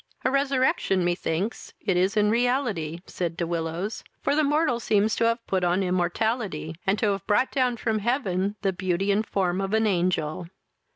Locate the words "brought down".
7.27-7.77